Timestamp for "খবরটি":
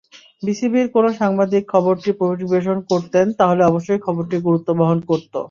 1.73-2.11, 4.05-4.37